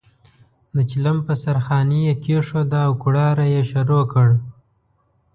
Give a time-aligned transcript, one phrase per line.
[0.75, 4.27] د چلم په سر خانۍ یې کېښوده او کوړاړی یې شروع کړ.